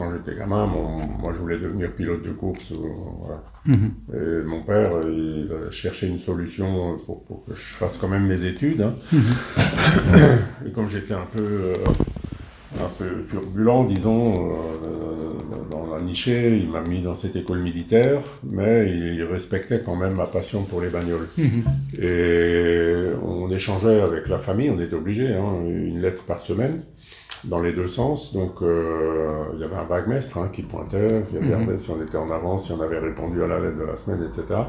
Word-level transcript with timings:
Quand 0.00 0.10
j'étais 0.12 0.38
gamin, 0.38 0.66
mon, 0.66 0.96
moi 1.22 1.32
je 1.34 1.38
voulais 1.40 1.58
devenir 1.58 1.92
pilote 1.92 2.22
de 2.22 2.30
course. 2.30 2.72
euh. 2.72 3.74
Et 4.14 4.48
mon 4.48 4.62
père, 4.62 4.92
il 5.04 5.46
a 5.66 5.70
cherché 5.70 6.06
une 6.08 6.18
solution 6.18 6.96
pour, 7.04 7.22
pour 7.24 7.44
que 7.44 7.54
je 7.54 7.74
fasse 7.74 7.98
quand 7.98 8.08
même 8.08 8.26
mes 8.26 8.42
études. 8.46 8.80
hein. 8.80 8.94
Et 10.66 10.70
comme 10.70 10.88
j'étais 10.88 11.12
un 11.12 11.26
peu, 11.36 11.42
euh, 11.42 11.74
un 12.80 12.88
peu 12.98 13.04
turbulent, 13.30 13.84
disons, 13.84 14.52
euh, 14.52 15.68
dans 15.70 15.94
la 15.94 16.00
nichée, 16.00 16.56
il 16.56 16.70
m'a 16.70 16.80
mis 16.80 17.02
dans 17.02 17.14
cette 17.14 17.36
école 17.36 17.58
militaire, 17.60 18.22
mais 18.50 18.90
il 18.90 19.22
respectait 19.24 19.82
quand 19.84 19.96
même 19.96 20.14
ma 20.16 20.24
passion 20.26 20.62
pour 20.62 20.80
les 20.80 20.88
bagnoles. 20.88 21.28
Et 22.00 23.06
on 23.22 23.50
échangeait 23.50 24.00
avec 24.00 24.28
la 24.28 24.38
famille, 24.38 24.70
on 24.70 24.80
était 24.80 24.94
obligé, 24.96 25.28
hein, 25.34 25.60
une 25.68 26.00
lettre 26.00 26.24
par 26.24 26.40
semaine, 26.40 26.82
dans 27.44 27.60
les 27.60 27.72
deux 27.72 27.88
sens. 27.88 28.32
Donc 28.34 28.62
euh, 28.62 29.28
il 29.54 29.60
y 29.60 29.64
avait 29.64 29.76
un 29.76 29.84
vaguemestre 29.84 30.38
hein, 30.38 30.48
qui 30.52 30.62
pointait, 30.62 31.24
qui 31.30 31.38
regardait 31.38 31.76
si 31.76 31.90
on 31.90 32.02
était 32.02 32.16
en 32.18 32.30
avance, 32.30 32.66
si 32.66 32.72
on 32.72 32.80
avait 32.80 32.98
répondu 32.98 33.42
à 33.42 33.46
la 33.46 33.58
lettre 33.60 33.78
de 33.78 33.84
la 33.84 33.96
semaine, 33.96 34.26
etc. 34.28 34.60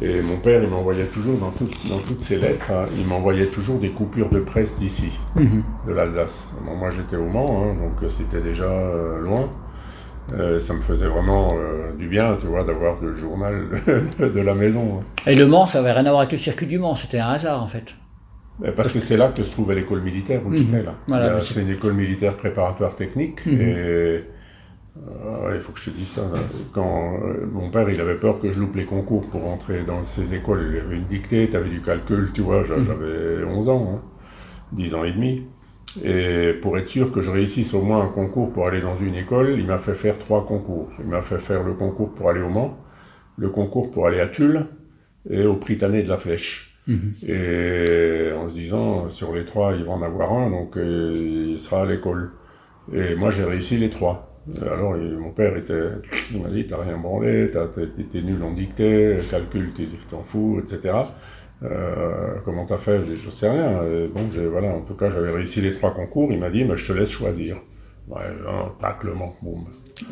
Et 0.00 0.22
mon 0.22 0.36
père, 0.38 0.62
il 0.62 0.70
m'envoyait 0.70 1.04
toujours, 1.04 1.36
dans, 1.38 1.50
toutes- 1.50 1.88
dans 1.88 1.98
toutes 1.98 2.22
ces 2.22 2.38
lettres, 2.38 2.70
hein, 2.72 2.86
il 2.98 3.06
m'envoyait 3.06 3.46
toujours 3.46 3.78
des 3.78 3.90
coupures 3.90 4.30
de 4.30 4.40
presse 4.40 4.76
d'ici, 4.78 5.12
de 5.36 5.92
l'Alsace. 5.92 6.54
Bon, 6.64 6.74
moi 6.74 6.88
j'étais 6.90 7.16
au 7.16 7.26
Mans, 7.26 7.46
hein, 7.62 7.74
donc 7.74 8.02
euh, 8.02 8.08
c'était 8.08 8.40
déjà 8.40 8.64
euh, 8.64 9.20
loin. 9.20 9.48
Euh, 10.34 10.58
ça 10.58 10.72
me 10.72 10.80
faisait 10.80 11.08
vraiment 11.08 11.48
euh, 11.52 11.92
du 11.92 12.08
bien, 12.08 12.38
tu 12.40 12.46
vois, 12.46 12.64
d'avoir 12.64 12.96
le 13.02 13.12
journal 13.12 13.66
de 14.18 14.40
la 14.40 14.54
maison. 14.54 15.00
hein. 15.00 15.04
Et 15.30 15.34
Le 15.34 15.46
Mans, 15.46 15.66
ça 15.66 15.80
n'avait 15.82 15.92
rien 15.92 16.06
à 16.06 16.10
voir 16.10 16.20
avec 16.20 16.32
le 16.32 16.38
circuit 16.38 16.66
du 16.66 16.78
Mans, 16.78 16.94
c'était 16.94 17.18
un 17.18 17.28
hasard 17.28 17.62
en 17.62 17.66
fait. 17.66 17.94
Euh, 18.64 18.72
Parce 18.72 18.92
que 18.92 19.00
c'est 19.00 19.16
là 19.16 19.28
que 19.28 19.42
se 19.42 19.50
trouvait 19.50 19.74
l'école 19.74 20.02
militaire 20.02 20.42
où 20.46 20.52
j'étais 20.58 20.82
là. 20.82 20.94
Voilà, 21.08 21.40
c'est- 21.40 21.62
une 21.62 21.70
école 21.70 21.94
militaire 21.94 22.36
préparatoire 22.36 22.94
technique 22.94 23.40
et 23.46 23.52
euh, 24.98 25.54
il 25.54 25.60
faut 25.60 25.72
que 25.72 25.80
je 25.80 25.90
te 25.90 25.96
dise 25.96 26.08
ça. 26.08 26.22
là. 26.22 26.38
Quand 26.72 27.14
euh, 27.24 27.46
mon 27.50 27.70
père, 27.70 27.88
il 27.88 28.00
avait 28.00 28.16
peur 28.16 28.38
que 28.40 28.52
je 28.52 28.60
loupe 28.60 28.76
les 28.76 28.84
concours 28.84 29.28
pour 29.30 29.46
entrer 29.46 29.82
dans 29.84 30.04
ces 30.04 30.34
écoles. 30.34 30.66
Il 30.70 30.76
y 30.76 30.80
avait 30.80 30.96
une 30.96 31.04
dictée, 31.06 31.48
tu 31.50 31.56
avais 31.56 31.70
du 31.70 31.80
calcul, 31.80 32.30
tu 32.34 32.42
vois. 32.42 32.62
j'a- 32.62 32.78
J'avais 32.80 33.44
11 33.44 33.68
ans, 33.68 33.94
hein, 33.96 34.02
10 34.72 34.94
ans 34.94 35.04
et 35.04 35.12
demi. 35.12 35.46
Et 36.04 36.54
pour 36.62 36.78
être 36.78 36.88
sûr 36.88 37.10
que 37.12 37.20
je 37.20 37.30
réussisse 37.30 37.74
au 37.74 37.82
moins 37.82 38.02
un 38.04 38.08
concours 38.08 38.50
pour 38.52 38.66
aller 38.66 38.80
dans 38.80 38.96
une 38.96 39.14
école, 39.14 39.56
il 39.58 39.66
m'a 39.66 39.76
fait 39.78 39.94
faire 39.94 40.18
trois 40.18 40.46
concours. 40.46 40.90
Il 41.00 41.06
m'a 41.06 41.20
fait 41.22 41.38
faire 41.38 41.62
le 41.62 41.74
concours 41.74 42.14
pour 42.14 42.30
aller 42.30 42.40
au 42.40 42.48
Mans, 42.48 42.78
le 43.36 43.50
concours 43.50 43.90
pour 43.90 44.06
aller 44.06 44.20
à 44.20 44.26
Tulle 44.26 44.66
et 45.28 45.44
au 45.44 45.54
Prytanée 45.56 46.02
de 46.02 46.08
la 46.08 46.16
Flèche. 46.16 46.71
Et 47.28 48.32
en 48.36 48.48
se 48.48 48.54
disant, 48.54 49.08
sur 49.10 49.32
les 49.34 49.44
trois, 49.44 49.74
il 49.74 49.84
va 49.84 49.92
en 49.92 50.02
avoir 50.02 50.32
un, 50.32 50.50
donc 50.50 50.76
euh, 50.76 51.48
il 51.50 51.56
sera 51.58 51.82
à 51.82 51.86
l'école. 51.86 52.30
Et 52.92 53.14
moi, 53.14 53.30
j'ai 53.30 53.44
réussi 53.44 53.76
les 53.78 53.90
trois. 53.90 54.28
Alors, 54.62 54.96
il- 54.96 55.16
mon 55.16 55.30
père 55.30 55.56
était, 55.56 55.90
il 56.32 56.42
m'a 56.42 56.48
dit, 56.48 56.66
t'as 56.66 56.82
rien 56.82 56.96
branlé, 56.98 57.46
t'es 57.50 58.22
nul 58.22 58.42
en 58.42 58.50
dictée, 58.52 59.16
calcul, 59.30 59.70
t'en 60.10 60.24
fous, 60.24 60.60
etc. 60.62 60.94
Euh, 61.62 62.34
comment 62.44 62.66
t'as 62.66 62.76
fait? 62.78 63.00
Je 63.24 63.30
sais 63.30 63.48
rien. 63.48 63.82
Et 63.84 64.08
bon, 64.08 64.22
voilà, 64.50 64.68
en 64.70 64.80
tout 64.80 64.94
cas, 64.94 65.08
j'avais 65.10 65.30
réussi 65.30 65.60
les 65.60 65.72
trois 65.72 65.94
concours. 65.94 66.28
Il 66.32 66.40
m'a 66.40 66.50
dit, 66.50 66.64
mais 66.64 66.76
je 66.76 66.92
te 66.92 66.98
laisse 66.98 67.10
choisir. 67.10 67.56
Ouais, 68.08 68.18
un 68.48 68.68
taclement, 68.80 69.36
boum. 69.42 69.64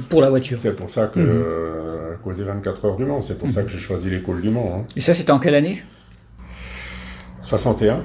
Pour 0.08 0.22
la 0.22 0.30
voiture. 0.30 0.56
C'est 0.56 0.76
pour 0.76 0.88
ça 0.90 1.08
que, 1.08 1.18
euh, 1.18 2.12
à 2.14 2.16
cause 2.18 2.36
des 2.36 2.44
24 2.44 2.84
heures 2.84 2.96
du 2.96 3.04
Mans, 3.04 3.20
c'est 3.20 3.36
pour 3.36 3.50
ça 3.50 3.64
que 3.64 3.68
j'ai 3.68 3.80
choisi 3.80 4.08
l'école 4.10 4.40
du 4.40 4.50
Mans. 4.50 4.76
hein. 4.78 4.84
Et 4.94 5.00
ça, 5.00 5.12
c'était 5.12 5.32
en 5.32 5.40
quelle 5.40 5.56
année? 5.56 5.82
61 7.50 8.00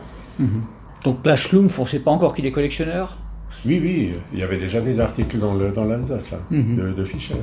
Donc 1.03 1.25
la 1.25 1.35
Schlumpf, 1.35 1.77
on 1.79 1.83
ne 1.83 1.87
sait 1.87 1.99
pas 1.99 2.11
encore 2.11 2.33
qu'il 2.35 2.45
est 2.45 2.51
collectionneur? 2.51 3.17
Oui, 3.65 3.79
oui, 3.81 4.13
il 4.33 4.39
y 4.39 4.43
avait 4.43 4.57
déjà 4.57 4.81
des 4.81 4.99
articles 4.99 5.37
dans 5.37 5.53
le 5.53 5.71
dans 5.71 5.85
l'Alsace, 5.85 6.31
là, 6.31 6.39
de, 6.51 6.91
de 6.91 7.05
Fischer. 7.05 7.35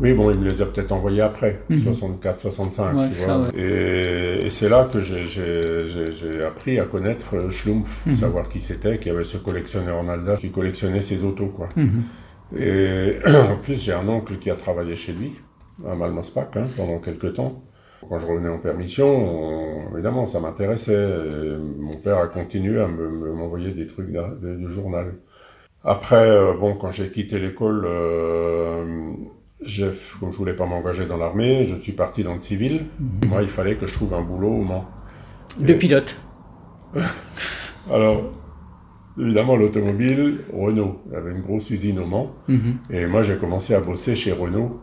Oui, 0.00 0.12
bon, 0.12 0.30
il 0.32 0.38
me 0.40 0.48
les 0.48 0.60
a 0.62 0.66
peut-être 0.66 0.90
envoyés 0.92 1.20
après, 1.20 1.62
64, 1.82 2.40
65, 2.40 2.94
Ouais, 2.96 3.08
tu 3.10 3.14
ça, 3.14 3.36
vois. 3.36 3.46
ouais. 3.48 3.50
Et, 3.56 4.46
et 4.46 4.50
c'est 4.50 4.68
là 4.68 4.88
que 4.92 5.00
j'ai- 5.00 5.26
j'ai 5.26 5.86
j'ai- 5.88 6.12
j'ai 6.12 6.44
appris 6.44 6.80
à 6.80 6.84
connaître 6.84 7.36
euh, 7.36 7.50
Schlumpf, 7.50 8.02
savoir 8.12 8.48
qui 8.48 8.58
c'était, 8.60 8.98
qu'il 8.98 9.12
y 9.12 9.14
avait 9.14 9.24
ce 9.24 9.36
collectionneur 9.36 9.96
en 9.98 10.08
Alsace 10.08 10.40
qui 10.40 10.50
collectionnait 10.50 11.00
ses 11.00 11.22
autos, 11.24 11.46
quoi. 11.46 11.68
Et 12.56 13.18
en 13.52 13.56
plus, 13.56 13.76
j'ai 13.82 13.92
un 13.92 14.08
oncle 14.08 14.36
qui 14.38 14.48
a 14.50 14.56
travaillé 14.56 14.96
chez 14.96 15.12
lui, 15.12 15.32
à 15.88 15.96
Malmaspach, 15.96 16.56
hein, 16.56 16.66
pendant 16.76 16.98
quelques 16.98 17.34
temps. 17.34 17.62
Quand 18.08 18.18
je 18.18 18.26
revenais 18.26 18.48
en 18.48 18.58
permission, 18.58 19.06
on- 19.06 19.94
évidemment, 19.94 20.26
ça 20.26 20.40
m'intéressait. 20.40 21.12
Mon 21.78 21.92
père 21.92 22.18
a 22.18 22.26
continué 22.28 22.80
à 22.80 22.86
me- 22.88 23.08
me- 23.10 23.32
m'envoyer 23.32 23.70
des 23.72 23.86
trucs 23.86 24.10
de, 24.12 24.56
de 24.56 24.68
journal. 24.68 25.14
Après, 25.84 26.28
euh, 26.30 26.54
bon, 26.58 26.74
quand 26.74 26.90
j'ai 26.92 27.08
quitté 27.10 27.38
l'école, 27.38 27.84
euh, 27.86 29.12
comme 30.20 30.32
je 30.32 30.36
voulais 30.36 30.54
pas 30.54 30.66
m'engager 30.66 31.06
dans 31.06 31.16
l'armée, 31.16 31.66
je 31.66 31.74
suis 31.74 31.92
parti 31.92 32.22
dans 32.22 32.34
le 32.34 32.40
civil. 32.40 32.86
Moi, 33.28 33.42
il 33.42 33.48
fallait 33.48 33.76
que 33.76 33.86
je 33.86 33.94
trouve 33.94 34.14
un 34.14 34.22
boulot 34.22 34.48
au 34.48 34.62
Mans. 34.62 34.86
De 35.58 35.74
pilote. 35.74 36.16
Alors, 37.90 38.22
évidemment, 39.20 39.56
l'automobile, 39.56 40.40
Renault. 40.52 41.00
Il 41.06 41.12
y 41.12 41.16
avait 41.16 41.32
une 41.32 41.42
grosse 41.42 41.70
usine 41.70 41.98
au 41.98 42.06
Mans. 42.06 42.30
Et 42.90 43.06
moi, 43.06 43.22
j'ai 43.22 43.36
commencé 43.36 43.74
à 43.74 43.80
bosser 43.80 44.14
chez 44.16 44.32
Renault 44.32 44.80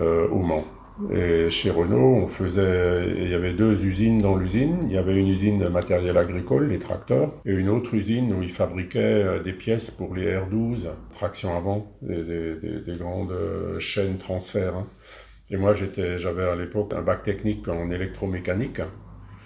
euh, 0.00 0.28
au 0.28 0.38
Mans. 0.40 0.64
Et 1.10 1.48
chez 1.50 1.70
Renault, 1.70 2.16
on 2.24 2.28
faisait, 2.28 3.14
il 3.16 3.28
y 3.30 3.34
avait 3.34 3.54
deux 3.54 3.82
usines 3.84 4.18
dans 4.18 4.36
l'usine. 4.36 4.78
Il 4.84 4.92
y 4.92 4.98
avait 4.98 5.16
une 5.16 5.28
usine 5.28 5.58
de 5.58 5.68
matériel 5.68 6.16
agricole, 6.18 6.68
les 6.68 6.78
tracteurs, 6.78 7.32
et 7.46 7.52
une 7.54 7.68
autre 7.70 7.94
usine 7.94 8.32
où 8.34 8.42
ils 8.42 8.50
fabriquaient 8.52 8.98
euh, 9.24 9.42
des 9.42 9.54
pièces 9.54 9.90
pour 9.90 10.14
les 10.14 10.26
R12, 10.36 10.90
traction 11.10 11.56
avant, 11.56 11.96
des, 12.02 12.22
des- 12.22 12.56
des- 12.56 12.80
des 12.80 12.96
grandes 12.98 13.32
euh, 13.32 13.78
chaînes 13.80 14.18
transfert. 14.18 14.76
hein. 14.76 14.86
Et 15.50 15.56
moi, 15.58 15.74
j'étais, 15.74 16.18
j'avais 16.18 16.44
à 16.44 16.56
l'époque 16.56 16.94
un 16.94 17.02
bac 17.02 17.22
technique 17.22 17.68
en 17.68 17.90
électromécanique. 17.90 18.80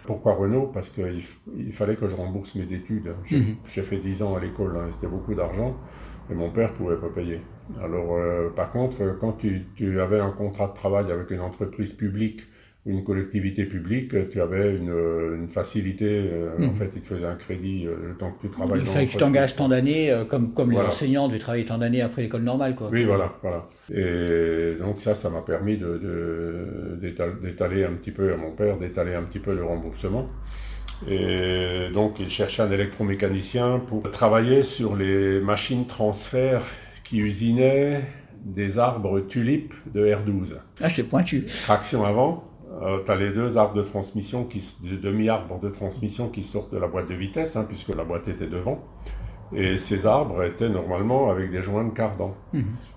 Pourquoi 0.06 0.34
Renault? 0.34 0.68
Parce 0.68 0.90
qu'il 0.90 1.22
il 1.56 1.72
fallait 1.72 1.96
que 1.96 2.08
je 2.08 2.14
rembourse 2.16 2.54
mes 2.56 2.72
études. 2.72 3.14
J'ai 3.24 3.42
j'ai 3.68 3.82
fait 3.82 3.98
10 3.98 4.22
ans 4.22 4.36
à 4.36 4.40
l'école, 4.40 4.76
hein, 4.78 4.88
c'était 4.92 5.08
beaucoup 5.08 5.34
d'argent, 5.34 5.76
et 6.30 6.34
mon 6.34 6.50
père 6.50 6.74
pouvait 6.74 6.96
pas 6.98 7.10
payer. 7.10 7.40
Alors, 7.82 8.16
euh, 8.16 8.48
par 8.50 8.70
contre, 8.70 9.02
euh, 9.02 9.12
quand 9.20 9.32
tu, 9.32 9.66
tu 9.74 10.00
avais 10.00 10.20
un 10.20 10.30
contrat 10.30 10.68
de 10.68 10.74
travail 10.74 11.10
avec 11.10 11.30
une 11.30 11.40
entreprise 11.40 11.92
publique 11.92 12.42
ou 12.86 12.90
une 12.90 13.02
collectivité 13.02 13.64
publique, 13.64 14.14
euh, 14.14 14.28
tu 14.30 14.40
avais 14.40 14.76
une, 14.76 14.92
une 15.40 15.48
facilité. 15.48 16.30
euh, 16.32 16.68
En 16.68 16.74
fait, 16.74 16.90
ils 16.94 17.02
te 17.02 17.08
faisaient 17.08 17.26
un 17.26 17.34
crédit 17.34 17.86
euh, 17.86 17.96
le 18.10 18.14
temps 18.14 18.30
que 18.30 18.46
tu 18.46 18.50
travailles. 18.52 18.80
Il 18.80 18.86
fallait 18.86 19.06
que 19.06 19.10
tu 19.12 19.16
t'engages 19.18 19.56
tant 19.56 19.68
d'années, 19.68 20.14
comme, 20.28 20.52
comme 20.52 20.70
les 20.70 20.74
Voilà. 20.76 20.90
enseignants 20.90 21.26
devaient 21.28 21.40
travailler 21.40 21.64
tant 21.64 21.78
d'années 21.78 22.02
après 22.02 22.22
l'école 22.22 22.42
normale. 22.42 22.76
Quoi. 22.76 22.88
Oui, 22.92 23.04
voilà, 23.04 23.32
voilà. 23.42 23.66
Et 23.92 24.74
donc 24.80 25.00
ça, 25.00 25.14
ça 25.16 25.28
m'a 25.30 25.42
permis 25.42 25.76
d'étaler 27.42 27.84
un 27.84 27.92
petit 27.92 28.12
peu 28.12 28.32
à 28.32 28.36
mon 28.36 28.52
père, 28.52 28.78
d'étaler 28.78 29.14
un 29.14 29.22
petit 29.22 29.40
peu 29.40 29.54
le 29.54 29.64
remboursement. 29.64 30.26
Et 31.10 31.88
donc, 31.92 32.20
il 32.20 32.30
cherchait 32.30 32.62
un 32.62 32.70
électromécanicien 32.70 33.80
pour 33.86 34.10
travailler 34.10 34.62
sur 34.62 34.96
les 34.96 35.40
machines 35.40 35.86
transfert 35.86 36.62
qui 37.08 37.18
usinaient 37.18 38.00
des 38.44 38.78
arbres 38.78 39.20
tulipes 39.20 39.74
de 39.94 40.06
R12. 40.06 40.56
Ah, 40.80 40.88
c'est 40.88 41.04
pointu. 41.08 41.46
Traction 41.64 42.04
avant, 42.04 42.44
tu 43.04 43.10
as 43.10 43.16
les 43.16 43.32
deux 43.32 43.56
arbres 43.58 43.74
de 43.74 43.82
transmission, 43.82 44.44
qui, 44.44 44.62
demi-arbres 45.02 45.58
de 45.60 45.68
transmission 45.68 46.28
qui 46.28 46.42
sortent 46.42 46.72
de 46.72 46.78
la 46.78 46.86
boîte 46.86 47.08
de 47.08 47.14
vitesse, 47.14 47.56
hein, 47.56 47.64
puisque 47.68 47.88
la 47.94 48.04
boîte 48.04 48.28
était 48.28 48.46
devant. 48.46 48.84
Et 49.54 49.76
ces 49.78 50.06
arbres 50.06 50.42
étaient 50.42 50.68
normalement 50.68 51.30
avec 51.30 51.50
des 51.52 51.62
joints 51.62 51.84
de 51.84 51.90
cardan. 51.90 52.34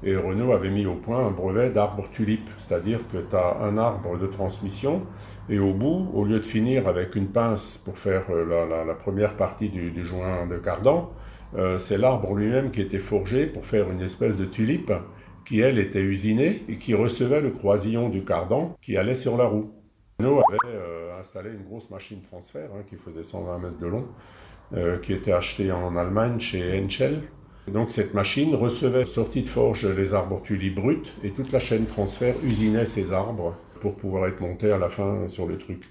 Et 0.04 0.16
Renault 0.16 0.52
avait 0.52 0.72
mis 0.72 0.86
au 0.88 0.96
point 0.96 1.26
un 1.28 1.32
brevet 1.32 1.70
d'arbre 1.70 2.10
tulipe, 2.12 2.50
c'est-à-dire 2.58 3.00
que 3.12 3.18
tu 3.18 3.36
as 3.36 3.58
un 3.62 3.78
arbre 3.78 4.18
de 4.18 4.26
transmission, 4.28 5.04
et 5.50 5.60
au 5.60 5.74
bout, 5.74 6.10
au 6.14 6.26
lieu 6.26 6.40
de 6.40 6.46
finir 6.46 6.88
avec 6.88 7.16
une 7.16 7.28
pince 7.28 7.78
pour 7.84 7.98
faire 7.98 8.26
euh, 8.32 8.46
la, 8.46 8.66
la- 8.66 8.86
la 8.86 8.94
première 8.94 9.36
partie 9.36 9.70
du, 9.70 9.92
du 9.92 10.06
joint 10.06 10.46
de 10.48 10.58
cardan, 10.58 10.98
euh, 11.00 11.29
c'est 11.78 11.98
l'arbre 11.98 12.36
lui-même 12.36 12.72
qui 12.72 12.81
était 12.81 13.00
forgé 13.00 13.48
pour 13.48 13.66
faire 13.66 13.90
une 13.90 14.01
espèce 14.01 14.38
de 14.38 14.46
tulipe 14.46 14.92
qui, 15.50 15.62
elle, 15.62 15.80
était 15.80 16.01
usinée 16.01 16.63
et 16.69 16.78
qui 16.78 16.94
recevait 16.94 17.42
le 17.42 17.50
croisillon 17.50 18.10
du 18.10 18.24
cardan 18.24 18.78
qui 18.81 18.98
allait 18.98 19.16
sur 19.16 19.36
la 19.36 19.46
roue. 19.46 19.72
Renault 20.19 20.42
avait 20.48 20.75
euh, 20.75 21.19
installé 21.19 21.50
une 21.50 21.63
grosse 21.63 21.90
machine 21.90 22.22
transfert 22.22 22.69
hein, 22.75 22.84
qui 22.88 22.98
faisait 22.98 23.24
120 23.24 23.57
mètres 23.57 23.80
de 23.80 23.88
long, 23.88 24.06
euh, 24.74 25.00
qui 25.00 25.12
était 25.12 25.31
achetée 25.31 25.72
en 25.72 25.96
Allemagne 25.96 26.40
chez 26.40 26.80
Henschel. 26.80 27.22
Donc 27.68 27.90
cette 27.90 28.13
machine 28.13 28.54
recevait 28.54 29.06
sortie 29.06 29.42
de 29.42 29.48
forge 29.48 29.88
les 29.88 30.13
arbres 30.13 30.42
tulis 30.42 30.69
bruts 30.69 31.13
et 31.24 31.31
toute 31.31 31.52
la 31.52 31.60
chaîne 31.60 31.86
transfert 31.86 32.36
usinait 32.44 32.86
ces 32.86 33.12
arbres 33.12 33.56
pour 33.81 33.98
pouvoir 33.98 34.28
être 34.28 34.42
monté 34.42 34.72
à 34.72 34.78
la 34.78 34.90
fin 34.90 35.28
sur 35.28 35.48
le 35.48 35.57
truc. 35.57 35.84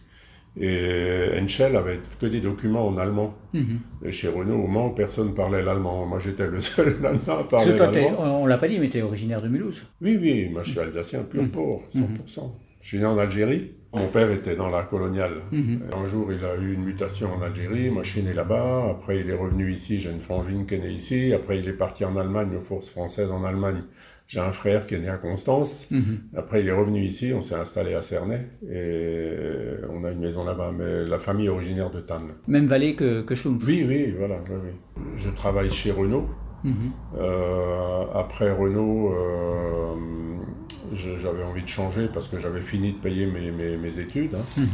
Et 0.61 1.39
Henschel 1.41 1.77
avait 1.77 2.01
que 2.21 2.27
des 2.27 2.41
documents 2.41 2.87
en 2.89 2.97
allemand. 2.97 3.35
Mhm. 3.53 3.81
Et 4.05 4.13
chez 4.13 4.29
Renault, 4.29 4.65
au 4.65 4.67
Mans, 4.67 4.91
personne 4.91 5.35
parlait 5.35 5.63
l'allemand. 5.63 6.05
Moi, 6.07 6.19
j'étais 6.19 6.49
le 6.49 6.61
seul 6.61 6.97
à 7.29 7.45
parler 7.45 7.77
l'allemand. 7.77 8.43
On 8.43 8.47
l'a 8.47 8.59
pas 8.59 8.69
dit, 8.69 8.79
mais 8.79 8.89
tu 8.89 8.99
es 8.99 9.03
originaire 9.03 9.41
de 9.41 9.49
Mulhouse. 9.49 9.87
Oui, 10.01 10.19
oui, 10.21 10.49
moi 10.53 10.63
je 10.65 10.73
suis 10.73 10.81
alsacien 10.81 11.23
pur 11.23 11.43
mhm. 11.43 11.51
port, 11.51 11.83
100%. 11.95 12.01
Mhm. 12.01 12.51
Je 12.81 12.89
suis 12.89 12.99
né 12.99 13.07
en 13.07 13.19
Algérie. 13.19 13.73
Mon 13.93 14.09
père 14.09 14.31
était 14.31 14.55
dans 14.55 14.69
la 14.69 14.83
coloniale. 14.83 15.41
Un 15.53 16.05
jour, 16.05 16.31
il 16.31 16.45
a 16.45 16.57
eu 16.57 16.75
une 16.75 16.85
mutation 16.85 17.33
en 17.35 17.43
Algérie. 17.43 17.91
Moi, 17.91 18.03
je 18.03 18.11
suis 18.11 18.23
né 18.23 18.35
là-bas. 18.35 18.91
Après, 18.91 19.21
il 19.21 19.31
est 19.31 19.35
revenu 19.35 19.73
ici. 19.73 19.99
J'ai 19.99 20.11
une 20.11 20.21
frangine 20.21 20.67
qui 20.67 20.75
est 20.75 20.79
née 20.79 20.91
ici. 20.91 21.33
Après, 21.33 21.59
il 21.59 21.67
est 21.69 21.75
parti 21.75 22.05
en 22.05 22.17
Allemagne, 22.17 22.51
aux 22.57 22.65
forces 22.65 22.91
françaises 22.91 23.31
en 23.31 23.45
Allemagne. 23.45 23.81
J'ai 24.29 24.41
un 24.41 24.53
frère 24.53 24.87
qui 24.87 24.95
est 24.95 24.99
né 24.99 25.09
à 25.09 25.17
Constance. 25.17 25.91
Mhm. 25.91 26.21
Après, 26.37 26.61
il 26.61 26.69
est 26.69 26.73
revenu 26.73 27.03
ici. 27.03 27.33
On 27.35 27.41
s'est 27.41 27.55
installé 27.55 27.95
à 27.95 28.03
Cernay. 28.03 28.47
Et 28.71 29.31
on 29.89 30.05
a 30.05 30.11
une 30.11 30.21
maison 30.21 30.45
là-bas. 30.45 30.71
Mais 30.77 31.07
la 31.07 31.19
famille 31.19 31.47
est 31.47 31.51
originaire 31.51 31.91
de 31.91 32.01
Tannes. 32.01 32.29
Même 32.47 32.67
vallée 32.67 32.95
que, 32.95 33.23
que 33.23 33.35
Oui, 33.67 33.87
oui, 33.89 34.15
voilà. 34.19 34.37
Je 35.17 35.31
travaille 35.31 35.71
chez 35.71 35.93
Renault. 35.93 36.29
Mhm. 36.63 36.93
Euh, 37.17 38.05
après 38.15 38.53
Renault, 38.53 39.15
euh, 39.15 39.95
j'avais 40.95 41.45
envie 41.45 41.63
de 41.63 41.69
changer 41.69 42.09
parce 42.13 42.29
que 42.29 42.39
j'avais 42.39 42.61
fini 42.61 42.93
de 42.93 42.99
payer 42.99 43.27
mes, 43.27 43.51
mes, 43.51 43.99
études. 43.99 44.35
Hein. 44.35 44.45
Mhm. 44.59 44.67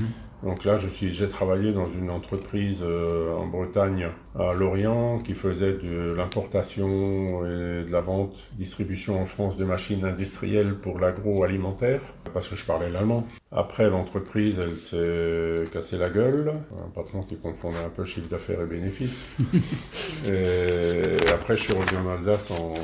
Donc 0.43 0.65
là, 0.65 0.77
j'ai 0.79 1.29
travaillé 1.29 1.73
dans 1.73 1.87
une 1.87 2.11
entreprise 2.11 2.83
euh, 2.83 3.35
en 3.35 3.47
Bretagne, 3.47 4.09
à 4.39 4.53
Lorient, 4.53 5.17
qui 5.19 5.35
faisait 5.35 5.73
de 5.73 6.15
l'importation 6.17 7.47
et 7.47 7.85
de 7.85 7.91
la 7.91 8.01
vente, 8.01 8.37
distribution 8.57 9.21
en 9.21 9.27
France 9.27 9.57
de 9.57 9.65
machines 9.65 10.05
industrielles 10.05 10.75
pour 10.75 10.99
l'agroalimentaire, 10.99 12.03
parce 12.33 12.49
que 12.49 12.57
je 12.57 12.67
parlais 12.67 12.91
l'allemand. 12.91 13.25
Après, 13.57 13.89
l'entreprise, 13.89 14.59
elle 14.59 14.77
s'est 14.77 15.71
cassée 15.73 15.97
la 15.97 16.09
gueule. 16.09 16.55
Un 16.77 16.91
patron 16.91 17.21
qui 17.21 17.37
confondait 17.37 17.85
un 17.87 17.89
peu 17.89 18.03
chiffre 18.03 18.29
d'affaires 18.29 18.61
et 18.61 18.67
bénéfices. 18.67 19.37
et 20.27 21.31
après, 21.33 21.57
je 21.57 21.63
suis 21.63 21.73
revenu 21.73 21.99
en 21.99 22.17
Alsace 22.17 22.51
en 22.51 22.75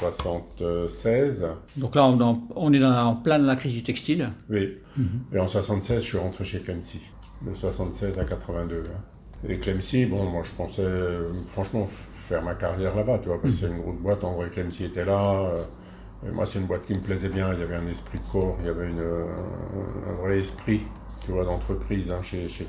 76. 0.00 1.46
Donc 1.76 1.94
là, 1.94 2.04
on, 2.04 2.72
est 2.74 2.84
en 2.84 3.16
plein 3.16 3.38
de 3.38 3.46
la 3.46 3.56
crise 3.56 3.72
du 3.72 3.82
textile. 3.82 4.28
Oui. 4.50 4.76
Mhm. 4.98 5.06
Et 5.32 5.38
en 5.38 5.46
76, 5.46 6.02
je 6.02 6.06
suis 6.06 6.18
rentré 6.18 6.44
chez 6.44 6.60
Clemcy. 6.60 7.00
De 7.40 7.54
76 7.54 8.18
à 8.18 8.24
82. 8.24 8.82
Hein. 8.86 9.48
Et 9.48 9.56
Clemcy, 9.56 10.04
bon, 10.04 10.24
moi, 10.24 10.42
je 10.44 10.54
pensais, 10.54 10.84
franchement, 11.46 11.88
faire 12.28 12.42
ma 12.42 12.54
carrière 12.54 12.94
là-bas, 12.94 13.20
tu 13.22 13.28
vois, 13.28 13.40
parce 13.40 13.54
que 13.54 13.60
c'est 13.60 13.68
une 13.68 13.80
grosse 13.80 13.98
boîte. 13.98 14.22
En 14.24 14.34
vrai, 14.34 14.50
Clemcy 14.50 14.84
était 14.84 15.06
là. 15.06 15.52
Euh, 15.54 15.62
moi, 16.32 16.46
c'est 16.46 16.58
une 16.58 16.66
boîte 16.66 16.86
qui 16.86 16.94
me 16.94 17.00
plaisait 17.00 17.28
bien. 17.28 17.52
Il 17.52 17.60
y 17.60 17.62
avait 17.62 17.76
un 17.76 17.86
esprit 17.86 18.18
de 18.18 18.32
corps, 18.32 18.56
il 18.60 18.66
y 18.66 18.68
avait 18.68 18.88
une, 18.88 19.00
un, 19.00 20.12
vrai 20.20 20.38
esprit, 20.38 20.82
tu 21.24 21.32
vois, 21.32 21.44
d'entreprise 21.44 22.10
hein, 22.10 22.22
chez, 22.22 22.48
chez 22.48 22.66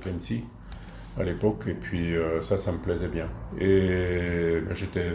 à 1.19 1.23
l'époque. 1.23 1.63
Et 1.67 1.73
puis 1.73 2.15
euh, 2.15 2.41
ça, 2.41 2.57
ça 2.57 2.71
me 2.71 2.77
plaisait 2.77 3.07
bien. 3.07 3.27
Et 3.59 4.61
ben, 4.61 4.75
j'étais 4.75 5.09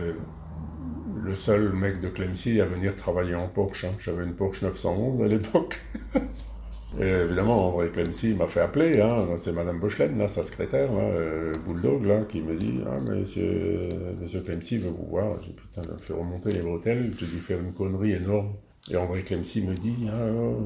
le 1.22 1.36
seul 1.36 1.72
mec 1.72 2.00
de 2.00 2.08
Clemcy 2.08 2.60
à 2.60 2.66
venir 2.66 2.94
travailler 2.94 3.34
en 3.34 3.48
Porsche. 3.48 3.84
Hein. 3.84 3.92
J'avais 3.98 4.24
une 4.24 4.34
Porsche 4.34 4.62
911 4.62 5.22
à 5.22 5.28
l'époque. 5.28 5.80
Et 7.00 7.08
évidemment, 7.08 7.68
André 7.68 7.88
Clemcy 7.88 8.34
m'a 8.34 8.46
fait 8.46 8.60
appeler, 8.60 9.00
hein. 9.00 9.26
c'est 9.36 9.52
Madame 9.52 9.80
Bochelaine, 9.80 10.28
sa 10.28 10.44
secrétaire, 10.44 10.90
euh, 10.92 11.52
Bulldog, 11.66 12.04
là, 12.04 12.20
qui 12.28 12.40
me 12.40 12.54
dit 12.54 12.80
Ah, 12.86 12.98
monsieur, 13.10 13.88
monsieur 14.20 14.40
Clemcy 14.40 14.78
veut 14.78 14.90
vous 14.90 15.06
voir. 15.06 15.40
J'ai 15.42 15.52
putain, 15.52 15.82
fait 15.98 16.12
remonter 16.12 16.52
les 16.52 16.60
bretelles, 16.60 17.10
j'ai 17.18 17.26
dû 17.26 17.38
faire 17.38 17.58
une 17.60 17.72
connerie 17.72 18.12
énorme. 18.12 18.52
Et 18.90 18.96
André 18.96 19.22
Clemcy 19.22 19.62
me 19.62 19.74
dit 19.74 19.94
Ah, 20.12 20.26
oh, 20.34 20.58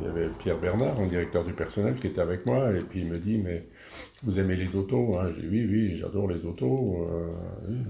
il 0.00 0.06
y 0.06 0.08
avait 0.08 0.28
Pierre 0.38 0.58
Bernard, 0.58 0.98
un 0.98 1.06
directeur 1.06 1.44
du 1.44 1.52
personnel, 1.52 1.94
qui 1.94 2.06
était 2.06 2.22
avec 2.22 2.46
moi, 2.46 2.70
et 2.70 2.80
puis 2.80 3.00
il 3.00 3.06
me 3.06 3.18
dit 3.18 3.36
Mais 3.36 3.66
vous 4.24 4.38
aimez 4.40 4.56
les 4.56 4.76
autos 4.76 5.18
hein 5.18 5.26
Je 5.28 5.42
dis 5.42 5.46
oui, 5.46 5.66
oui, 5.70 5.96
j'adore 5.96 6.26
les 6.26 6.46
autos. 6.46 7.06
Euh, 7.10 7.26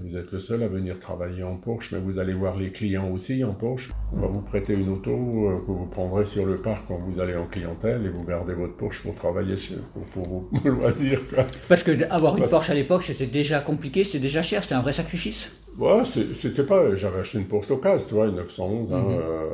vous 0.03 0.17
êtes 0.17 0.29
le 0.33 0.39
seul 0.39 0.61
à 0.63 0.67
venir 0.67 0.99
travailler 0.99 1.43
en 1.43 1.55
Porsche, 1.55 1.93
mais 1.93 1.99
vous 1.99 2.19
allez 2.19 2.33
voir 2.33 2.57
les 2.57 2.69
clients 2.69 3.09
aussi 3.09 3.45
en 3.45 3.53
Porsche. 3.53 3.93
On 4.11 4.19
va 4.19 4.27
vous 4.27 4.41
prêter 4.41 4.73
une 4.73 4.89
auto 4.89 5.11
euh, 5.11 5.59
que 5.59 5.71
vous 5.71 5.85
prendrez 5.85 6.25
sur 6.25 6.45
le 6.45 6.57
parc 6.57 6.85
quand 6.89 6.97
vous 6.97 7.21
allez 7.21 7.37
en 7.37 7.45
clientèle 7.45 8.05
et 8.05 8.09
vous 8.09 8.25
gardez 8.25 8.53
votre 8.53 8.75
Porsche 8.75 9.03
pour 9.03 9.15
travailler 9.15 9.55
chez, 9.55 9.75
pour, 9.93 10.03
pour 10.23 10.49
vos 10.51 10.69
loisirs. 10.69 11.21
Parce 11.69 11.83
que 11.83 12.03
avoir 12.11 12.35
une 12.35 12.47
Porsche 12.47 12.71
à 12.71 12.73
l'époque, 12.73 13.03
c'était 13.03 13.25
déjà 13.25 13.61
compliqué, 13.61 14.03
c'était 14.03 14.19
déjà 14.19 14.41
cher, 14.41 14.63
c'était 14.63 14.75
un 14.75 14.81
vrai 14.81 14.91
sacrifice. 14.91 15.49
Ouais, 15.77 16.01
c'était 16.33 16.63
pas. 16.63 16.95
J'avais 16.95 17.19
acheté 17.19 17.37
une 17.37 17.45
Porsche 17.45 17.67
d'occasion, 17.67 18.07
tu 18.07 18.15
vois, 18.15 18.25
une 18.27 18.35
911. 18.35 18.91
Hein, 18.91 18.99
mhm. 18.99 19.07
euh, 19.09 19.47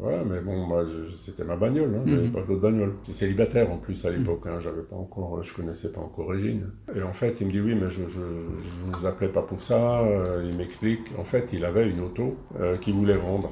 voilà, 0.00 0.22
mais 0.24 0.40
bon, 0.40 0.56
moi, 0.64 0.84
c'était 1.16 1.44
ma 1.44 1.56
bagnole, 1.56 1.92
hein, 1.96 2.02
j'avais 2.06 2.28
mhm. 2.28 2.32
pas 2.32 2.42
d'autre 2.42 2.60
bagnole. 2.60 2.92
J'étais 3.02 3.18
célibataire 3.18 3.70
en 3.70 3.78
plus 3.78 4.04
à 4.06 4.10
l'époque, 4.10 4.44
hein, 4.46 4.60
j'avais 4.60 4.82
pas 4.82 4.96
encore, 4.96 5.42
je 5.42 5.52
connaissais 5.52 5.90
pas 5.92 6.00
encore 6.00 6.28
Régine. 6.28 6.70
Et 6.94 7.02
en 7.02 7.12
fait, 7.12 7.40
il 7.40 7.48
me 7.48 7.52
dit 7.52 7.60
oui, 7.60 7.74
mais 7.74 7.90
je, 7.90 8.00
ne 8.02 8.92
vous 8.92 9.06
appelais 9.06 9.28
pas 9.28 9.42
pour 9.42 9.60
ça. 9.60 10.00
Euh, 10.00 10.46
il 10.48 10.56
m'explique. 10.56 11.10
En 11.18 11.24
fait, 11.24 11.52
il 11.52 11.64
avait 11.64 11.90
une 11.90 12.00
auto 12.00 12.36
euh, 12.60 12.76
qu'il 12.76 12.94
voulait 12.94 13.14
vendre. 13.14 13.50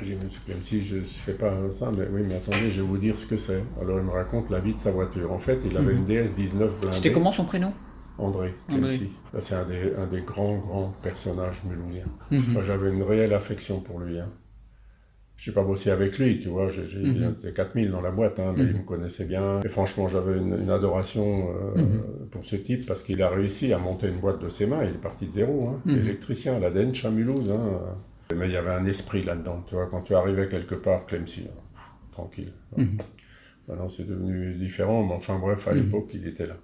J'ai 0.00 0.14
dit, 0.14 0.40
même 0.48 0.62
si 0.62 0.82
je 0.82 0.96
ne 0.96 1.02
fais 1.02 1.34
pas 1.34 1.52
ça, 1.68 1.90
mais 1.96 2.06
oui, 2.10 2.22
mais 2.26 2.36
attendez, 2.36 2.70
je 2.70 2.80
vais 2.80 2.86
vous 2.86 2.96
dire 2.96 3.18
ce 3.18 3.26
que 3.26 3.36
c'est. 3.36 3.62
Alors 3.82 3.98
il 3.98 4.04
me 4.04 4.10
raconte 4.10 4.48
la 4.48 4.60
vie 4.60 4.72
de 4.72 4.80
sa 4.80 4.90
voiture. 4.90 5.30
En 5.30 5.38
fait, 5.38 5.60
il 5.66 5.76
avait 5.76 5.92
mhm. 5.92 6.06
une 6.08 6.24
DS19 6.24 6.56
blindée. 6.56 6.92
C'était 6.92 7.12
comment 7.12 7.32
son 7.32 7.44
prénom? 7.44 7.70
André, 8.18 8.54
André. 8.70 9.00
C'est 9.38 9.54
un 9.54 9.64
des, 9.64 9.92
un 9.98 10.06
des, 10.06 10.20
grands, 10.20 10.58
grands 10.58 10.94
personnages 11.02 11.62
mulhousiens. 11.64 12.04
Mhm. 12.30 12.52
Moi, 12.52 12.62
j'avais 12.62 12.90
une 12.90 13.02
réelle 13.02 13.34
affection 13.34 13.80
pour 13.80 13.98
lui. 13.98 14.20
Hein. 14.20 14.28
Je 15.36 15.50
n'ai 15.50 15.54
pas 15.54 15.64
bossé 15.64 15.90
avec 15.90 16.18
lui, 16.18 16.38
tu 16.38 16.48
vois, 16.48 16.68
j'ai 16.68 16.84
mm 16.84 17.34
4000 17.52 17.90
dans 17.90 18.00
la 18.00 18.12
boîte, 18.12 18.38
hein, 18.38 18.54
mais 18.56 18.62
mhm. 18.62 18.70
il 18.70 18.76
me 18.82 18.84
connaissait 18.84 19.24
bien. 19.24 19.60
Et 19.64 19.68
franchement, 19.68 20.08
j'avais 20.08 20.38
une, 20.38 20.70
adoration 20.70 21.48
euh, 21.76 21.80
mhm. 21.80 22.02
pour 22.30 22.44
ce 22.44 22.54
type 22.54 22.86
parce 22.86 23.02
qu'il 23.02 23.20
a 23.20 23.28
réussi 23.28 23.72
à 23.72 23.78
monter 23.78 24.08
une 24.08 24.20
boîte 24.20 24.40
de 24.40 24.48
ses 24.48 24.66
mains. 24.66 24.84
Il 24.84 24.90
est 24.90 25.02
parti 25.02 25.26
de 25.26 25.32
zéro, 25.32 25.70
hein, 25.70 25.90
électricien 25.90 26.54
à 26.54 26.60
la 26.60 26.70
Dench 26.70 27.04
à 27.04 27.10
Mulhouse. 27.10 27.52
Mais 28.34 28.46
il 28.46 28.52
y 28.52 28.56
avait 28.56 28.70
un 28.70 28.86
esprit 28.86 29.22
là-dedans, 29.22 29.64
tu 29.68 29.74
vois, 29.74 29.86
quand 29.86 30.02
tu 30.02 30.14
arrivais 30.14 30.48
quelque 30.48 30.74
part, 30.76 31.04
Clemcy, 31.06 31.48
tranquille. 32.12 32.52
Maintenant, 33.68 33.88
c'est 33.88 34.06
devenu 34.06 34.54
différent, 34.54 35.04
mais 35.04 35.14
enfin 35.14 35.38
bref, 35.38 35.66
à 35.68 35.72
l'époque, 35.72 36.10
il 36.14 36.26
était 36.26 36.46
là. 36.46 36.56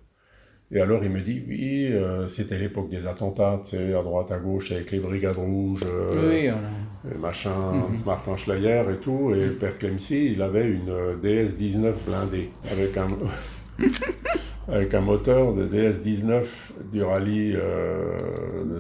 Et 0.72 0.80
alors 0.80 1.02
il 1.02 1.10
me 1.10 1.20
dit, 1.20 1.42
oui, 1.48 1.88
euh, 1.90 2.28
c'était 2.28 2.56
l'époque 2.56 2.88
des 2.88 3.08
attentats, 3.08 3.60
tu 3.64 3.70
sais, 3.70 3.92
à 3.92 4.02
droite, 4.02 4.30
à 4.30 4.38
gauche, 4.38 4.70
avec 4.70 4.92
les 4.92 5.00
brigades 5.00 5.36
rouges, 5.36 5.82
euh, 5.84 6.06
oui, 6.30 7.18
machin, 7.18 7.50
mm 7.50 8.06
Martin 8.06 8.36
Schleyer 8.36 8.84
et 8.92 8.98
tout. 8.98 9.32
Et 9.34 9.48
Père 9.48 9.76
Clemcy, 9.78 10.32
il 10.32 10.42
avait 10.42 10.68
une 10.68 10.90
euh, 10.90 11.16
DS-19 11.20 11.94
blindée, 12.06 12.50
avec 12.70 12.96
un, 12.96 13.08
avec 14.70 14.94
un 14.94 15.00
moteur 15.00 15.54
de 15.54 15.66
DS-19 15.66 16.44
du 16.92 17.02
rallye, 17.02 17.56
euh, 17.56 18.16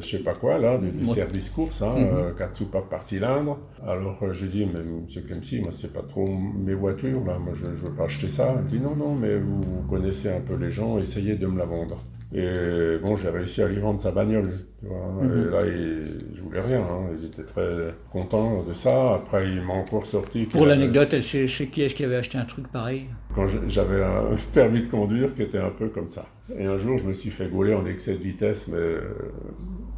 je 0.00 0.08
sais 0.08 0.22
pas 0.22 0.34
quoi, 0.34 0.58
là, 0.58 0.78
du, 0.78 1.04
service 1.06 1.50
course, 1.50 1.82
hein, 1.82 1.94
4 2.36 2.50
mhm. 2.50 2.56
soupapes 2.56 2.88
par 2.88 3.02
cylindre. 3.02 3.58
Alors 3.84 4.18
euh, 4.22 4.32
j'ai 4.32 4.46
dit, 4.46 4.66
mais 4.72 4.80
monsieur 4.82 5.22
Clemcy, 5.22 5.60
moi 5.60 5.72
c'est 5.72 5.92
pas 5.92 6.02
trop 6.02 6.24
mes 6.26 6.74
voitures, 6.74 7.24
là, 7.24 7.38
moi 7.38 7.54
je, 7.54 7.64
je 7.64 7.84
veux 7.84 7.94
pas 7.94 8.04
acheter 8.04 8.28
ça. 8.28 8.54
Il 8.64 8.78
dit, 8.78 8.82
non, 8.82 8.94
non, 8.94 9.14
mais 9.14 9.38
vous, 9.38 9.60
connaissez 9.88 10.30
un 10.30 10.40
peu 10.40 10.54
les 10.54 10.70
gens, 10.70 10.98
essayez 10.98 11.34
de 11.34 11.46
me 11.46 11.58
la 11.58 11.64
vendre. 11.64 11.98
Et 12.32 12.98
bon, 13.02 13.16
j'ai 13.16 13.28
réussi 13.28 13.60
à 13.60 13.68
lui 13.68 13.80
vendre 13.80 14.00
sa 14.00 14.12
bagnole. 14.12 14.50
Tu 14.80 14.86
vois. 14.86 15.24
Mhm. 15.24 15.40
Et 15.40 15.50
là, 15.50 15.58
il, 15.66 16.18
je 16.36 16.42
voulais 16.42 16.60
rien. 16.60 16.80
Hein. 16.80 17.08
Il 17.18 17.26
était 17.26 17.42
très 17.42 17.94
content 18.12 18.62
de 18.62 18.72
ça. 18.72 19.14
Après, 19.14 19.48
il 19.50 19.60
m'a 19.62 19.72
encore 19.74 20.06
sorti. 20.06 20.44
Pour 20.44 20.66
l'anecdote, 20.66 21.20
chez, 21.22 21.46
qui 21.46 21.82
est-ce 21.82 21.94
qui 21.94 22.04
avait 22.04 22.16
acheté 22.16 22.38
un 22.38 22.44
truc 22.44 22.68
pareil? 22.68 23.06
Quand 23.34 23.46
j'avais 23.66 24.02
un 24.04 24.36
permis 24.52 24.82
de 24.82 24.86
conduire 24.86 25.32
qui 25.34 25.42
était 25.42 25.58
un 25.58 25.70
peu 25.70 25.88
comme 25.88 26.08
ça. 26.08 26.26
Et 26.56 26.66
un 26.66 26.78
jour, 26.78 26.98
je 26.98 27.04
me 27.04 27.12
suis 27.12 27.30
fait 27.30 27.48
gauler 27.48 27.74
en 27.74 27.84
excès 27.84 28.14
de 28.14 28.22
vitesse, 28.22 28.68
mais. 28.68 28.78
Euh, 28.78 29.00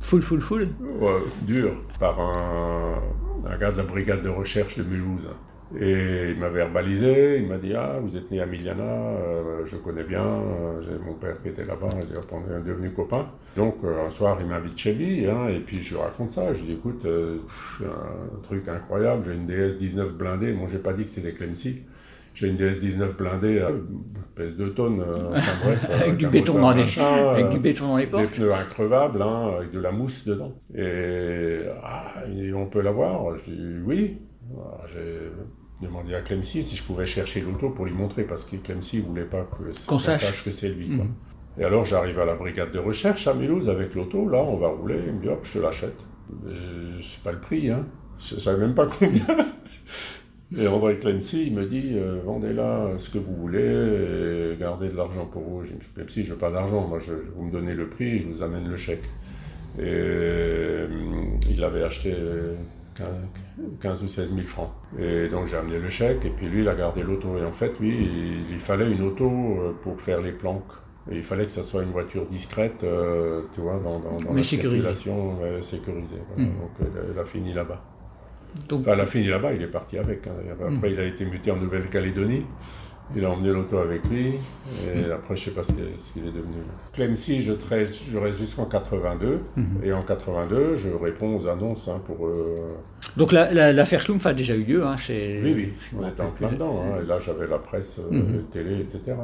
full, 0.01 0.23
full, 0.23 0.41
full? 0.41 0.63
Ouais, 1.01 1.21
dur, 1.43 1.73
par 2.01 2.19
un, 2.19 3.03
un 3.47 3.59
gars 3.59 3.73
de 3.73 3.77
la 3.77 3.85
brigade 3.85 4.23
de 4.23 4.29
recherche 4.31 4.79
de 4.79 4.85
Mulhouse. 4.85 5.29
Et 5.81 6.31
il 6.31 6.39
m'a 6.39 6.49
verbalisé, 6.49 7.39
il 7.39 7.47
m'a 7.47 7.57
dit 7.57 7.73
Ah, 7.75 7.99
vous 8.03 8.17
êtes 8.17 8.31
né 8.31 8.41
à 8.41 8.47
Miliana, 8.47 8.83
euh, 8.83 9.65
je 9.65 9.77
connais 9.77 10.05
bien, 10.05 10.25
euh, 10.25 10.83
j'ai 10.83 10.99
mon 11.05 11.15
père 11.15 11.41
qui 11.41 11.49
était 11.49 11.65
là-bas, 11.65 11.89
on 11.93 12.59
est 12.59 12.65
devenu 12.65 12.91
copains. 12.91 13.27
Donc 13.57 13.77
euh, 13.85 14.07
un 14.07 14.11
soir, 14.11 14.39
il 14.41 14.47
m'invite 14.47 14.77
chez 14.77 14.93
lui, 14.93 15.27
hein, 15.27 15.49
et 15.49 15.61
puis 15.61 15.83
je 15.83 15.95
lui 15.95 16.01
raconte 16.01 16.31
ça. 16.31 16.53
Je 16.53 16.63
dis 16.63 16.73
Écoute, 16.73 17.07
un 17.07 18.43
truc 18.43 18.69
incroyable, 18.69 19.25
j'ai 19.25 19.35
une 19.35 19.47
DS-19 19.47 20.11
blindée, 20.11 20.53
moi 20.53 20.69
j'ai 20.71 20.79
pas 20.79 20.93
dit 20.93 21.05
que 21.05 21.11
c'était 21.11 21.33
Clemcy. 21.33 21.83
J'ai 22.35 22.49
une 22.49 22.57
DS-19 22.57 23.15
blindée, 23.15 23.67
pèse 24.35 24.57
2 24.57 24.73
tonnes, 24.73 25.05
enfin 25.35 25.53
bref. 25.65 25.91
avec, 25.93 26.17
du 26.17 26.27
béton 26.29 26.61
dans 26.61 26.71
les, 26.71 26.99
avec 26.99 27.49
du 27.51 27.59
béton 27.59 27.89
dans 27.89 27.97
les 27.99 28.07
portes. 28.07 28.25
Des 28.25 28.31
pneus 28.31 28.53
increvables, 28.53 29.21
hein, 29.21 29.53
avec 29.59 29.71
de 29.71 29.81
la 29.81 29.93
mousse 29.93 30.27
dedans. 30.27 30.55
Et, 30.75 31.61
ah, 31.83 32.25
et 32.35 32.53
on 32.55 32.67
peut 32.67 32.81
l'avoir? 32.81 33.37
Je 33.39 33.51
dis 33.51 33.83
Oui. 33.85 34.19
J'ai 34.87 35.31
demandé 35.83 36.15
à 36.15 36.21
Clemcy 36.21 36.63
si 36.63 36.77
je 36.77 36.83
pouvais 36.83 37.07
chercher 37.07 37.41
l'auto 37.41 37.71
pour 37.71 37.85
lui 37.85 37.93
montrer, 37.93 38.25
parce 38.25 38.45
que 38.45 38.57
Clemcy 38.57 38.99
ne 38.99 39.03
voulait 39.03 39.25
pas 39.25 39.47
qu'on 39.87 39.99
sache. 39.99 40.45
que 40.45 40.51
c'est 40.51 40.71
lui. 40.71 40.89
Mhm. 40.89 41.09
Et 41.59 41.65
alors 41.65 41.85
j'arrive 41.85 42.19
à 42.19 42.25
la 42.25 42.35
brigade 42.35 42.73
de 42.73 42.79
recherche 42.79 43.27
à 43.27 43.35
Mulhouse 43.35 43.69
avec 43.69 43.95
l'auto, 43.95 44.27
là 44.29 44.39
on 44.39 44.57
va 44.57 44.69
rouler, 44.69 44.99
il 45.07 45.13
me 45.13 45.21
dit 45.21 45.29
hop, 45.29 45.41
je 45.43 45.55
te 45.55 45.59
l'achète. 45.59 45.99
Je 46.47 47.03
sais 47.03 47.21
pas 47.23 47.33
le 47.33 47.41
prix, 47.41 47.69
hein. 47.69 47.85
je 48.19 48.41
savais 48.41 48.59
même 48.59 48.75
pas 48.75 48.87
combien. 48.87 49.27
Et 50.59 50.67
André 50.67 50.99
Clancy, 50.99 51.47
il 51.47 51.55
me 51.55 51.65
dit 51.65 51.93
euh, 51.95 52.21
vendez-la 52.25 52.99
ce 52.99 53.09
que 53.09 53.17
vous 53.17 53.35
voulez 53.35 54.53
et 54.53 54.57
gardez 54.61 54.89
de 54.91 54.97
l'argent 54.97 55.25
pour 55.25 55.43
vous. 55.43 55.65
Je 55.65 55.73
me 55.73 56.07
dis 56.07 56.25
je 56.25 56.33
veux 56.33 56.39
pas 56.39 56.51
d'argent, 56.51 56.87
moi 56.87 56.99
je, 56.99 57.15
vous 57.35 57.45
me 57.45 57.51
donnez 57.51 57.75
le 57.75 57.89
prix, 57.89 58.21
je 58.21 58.29
vous 58.29 58.43
amène 58.43 58.69
le 58.69 58.77
chèque. 58.77 59.05
Et 59.79 59.83
euh, 59.85 60.87
il 61.51 61.65
avait 61.65 61.83
acheté 61.83 62.15
15, 63.81 64.03
ou 64.03 64.09
16 64.09 64.35
000 64.35 64.47
francs. 64.47 64.71
Et 64.99 65.29
donc 65.29 65.47
j'ai 65.47 65.57
amené 65.57 65.79
le 65.79 65.89
chèque 65.89 66.25
et 66.25 66.31
puis 66.31 66.47
lui 66.47 66.63
il 66.63 66.69
a 66.69 66.75
gardé 66.75 67.03
l'auto. 67.03 67.39
Et 67.39 67.45
en 67.45 67.53
fait, 67.53 67.79
lui, 67.81 67.97
il, 68.51 68.59
fallait 68.61 68.91
une 68.91 69.03
auto 69.03 69.29
euh, 69.29 69.73
pour 69.83 70.01
faire 70.01 70.21
les 70.21 70.33
planques. 70.33 70.73
Et 71.11 71.17
il 71.17 71.25
fallait 71.25 71.45
que 71.45 71.51
ça 71.51 71.65
soit 71.65 71.83
une 71.83 71.91
voiture 71.91 72.27
discrète, 72.27 72.87
tu 73.55 73.61
vois, 73.61 73.81
dans, 73.83 73.99
dans, 73.99 74.33
la 74.33 74.43
circulation 74.45 75.37
sécurisée. 75.61 76.23
Mmh. 76.37 76.45
Donc 76.45 76.93
elle 77.13 77.19
a 77.19 77.25
fini 77.25 77.53
là-bas. 77.53 77.83
Donc, 78.69 78.87
à 78.89 78.95
la 78.95 79.07
fin, 79.07 79.19
il 79.19 79.27
est 79.27 79.31
là-bas, 79.31 79.53
il 79.53 79.63
est 79.63 79.69
parti 79.69 79.99
avec. 79.99 80.27
Hein. 80.27 80.33
Après, 80.51 80.71
hmm. 80.71 80.93
il 80.93 81.01
a 81.01 81.05
été 81.05 81.25
muté 81.25 81.51
en 81.51 81.57
Nouvelle-Calédonie. 81.57 82.45
Il 83.15 83.25
a 83.25 83.31
emmené 83.31 83.53
l'auto 83.53 83.79
avec 83.79 84.09
lui. 84.09 84.29
Et 84.29 85.01
hmm. 85.09 85.13
après, 85.13 85.37
je 85.37 85.43
ne 85.43 85.45
sais 85.47 85.51
pas 85.51 85.63
ce 85.63 85.73
qu'il 86.13 86.27
est 86.27 86.33
devenu. 86.33 86.63
Clemcy, 86.93 87.43
je, 87.43 87.53
je 87.53 88.19
reste 88.19 88.39
jusqu'en 88.39 88.65
82. 88.65 89.41
Hmm. 89.57 89.65
Et 89.83 89.93
en 89.93 90.03
82, 90.03 90.77
je 90.77 90.89
réponds 90.89 91.37
aux 91.39 91.47
annonces 91.47 91.89
hein, 91.89 92.01
pour. 92.07 92.27
Euh, 92.27 92.55
Donc 93.17 93.33
l'affaire 93.33 93.75
la, 93.75 93.85
Schlumpf 93.85 94.27
a 94.27 94.33
déjà 94.33 94.55
eu 94.55 94.65
lieu 94.65 94.85
hein, 94.85 94.97
chez. 94.97 95.41
Oui, 95.43 95.55
oui, 95.55 95.73
on 95.99 96.09
était 96.09 96.23
en 96.23 96.31
plein 96.31 96.53
dedans. 96.53 96.83
Hein. 96.83 97.01
Et 97.03 97.07
là, 97.07 97.19
j'avais 97.19 97.47
la 97.47 97.59
presse, 97.59 97.99
euh, 97.99 98.11
la 98.11 98.43
télé, 98.51 98.81
etc 98.81 99.15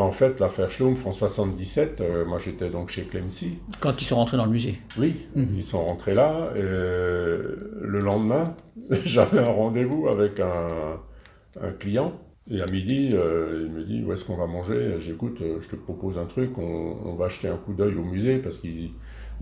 en 0.00 0.10
fait, 0.10 0.40
l'affaire 0.40 0.70
Schlumpf 0.70 1.06
en 1.06 1.12
77, 1.12 2.00
euh, 2.00 2.24
moi 2.24 2.38
j'étais 2.38 2.70
donc 2.70 2.88
chez 2.88 3.02
Clemcy. 3.02 3.58
Quand 3.80 4.00
ils 4.00 4.04
sont 4.04 4.16
rentrés 4.16 4.36
dans 4.38 4.46
le 4.46 4.50
musée 4.50 4.80
Oui, 4.98 5.26
mhm. 5.34 5.54
ils 5.56 5.64
sont 5.64 5.84
rentrés 5.84 6.14
là. 6.14 6.50
Et 6.56 6.60
euh, 6.60 7.56
le 7.80 7.98
lendemain, 7.98 8.44
j'avais 9.04 9.40
un 9.40 9.50
rendez-vous 9.50 10.08
avec 10.08 10.40
un, 10.40 11.72
client. 11.78 12.14
Et 12.50 12.60
à 12.60 12.66
midi, 12.66 13.10
euh, 13.12 13.66
il 13.66 13.72
me 13.72 13.84
dit 13.84 14.02
Où 14.04 14.12
est-ce 14.12 14.24
qu'on 14.24 14.36
va 14.36 14.46
manger? 14.46 14.96
J'écoute, 14.98 15.38
je 15.60 15.68
te 15.68 15.76
propose 15.76 16.18
un 16.18 16.26
truc, 16.26 16.58
on, 16.58 17.14
va 17.14 17.26
acheter 17.26 17.48
un 17.48 17.56
coup 17.56 17.72
d'œil 17.72 17.94
au 17.94 18.04
musée 18.04 18.38
parce 18.38 18.58
qu'il 18.58 18.90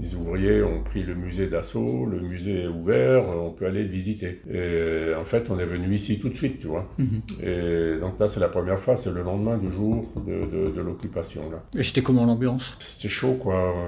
les 0.01 0.15
ouvriers 0.15 0.63
ont 0.63 0.83
pris 0.83 1.03
le 1.03 1.15
musée 1.15 1.49
d'assaut, 1.49 2.07
le 2.07 2.21
musée 2.21 2.63
est 2.63 2.69
ouvert, 2.69 3.25
on 3.37 3.51
peut 3.51 3.67
aller 3.67 3.83
le 3.83 3.89
visiter. 3.89 4.41
Et 4.51 5.15
en 5.15 5.25
fait, 5.25 5.47
on 5.51 5.59
est 5.59 5.65
venu 5.65 5.95
ici 5.95 6.19
tout 6.19 6.29
de 6.29 6.35
suite, 6.35 6.61
tu 6.61 6.69
vois. 6.69 6.89
Mhm. 6.99 7.21
Et 7.43 8.01
donc 8.01 8.19
là, 8.19 8.27
c'est 8.29 8.41
la 8.41 8.49
première 8.49 8.79
fois, 8.79 8.97
c'est 8.97 9.13
le 9.13 9.23
lendemain 9.23 9.59
du 9.59 9.71
jour 9.71 10.07
de, 10.17 10.71
de, 10.71 10.81
l'occupation. 10.81 11.43
là. 11.51 11.63
Et 11.79 11.83
c'était 11.83 12.03
comment 12.03 12.25
l'ambiance? 12.25 12.77
C'était 12.79 13.09
chaud, 13.09 13.35
quoi. 13.35 13.87